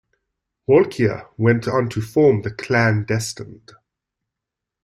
Walkyier 0.67 1.27
went 1.37 1.67
on 1.67 1.87
to 1.89 2.01
form 2.01 2.41
The 2.41 2.49
Clan 2.49 3.03
Destined. 3.07 3.73